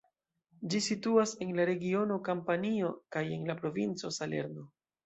[0.73, 4.69] Ĝi situas en la regiono Kampanio kaj en la provinco Salerno.